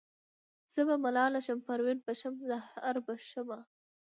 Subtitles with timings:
[0.73, 3.59] زه به ملاله شم پروین به شم زهره به شمه